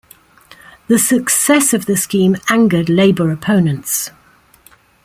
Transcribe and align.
The 0.87 0.97
success 0.97 1.75
of 1.75 1.85
the 1.85 1.95
scheme 1.95 2.35
angered 2.49 2.89
Labour 2.89 3.29
opponents. 3.29 4.09